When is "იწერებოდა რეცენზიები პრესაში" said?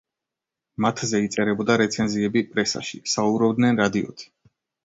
1.25-3.03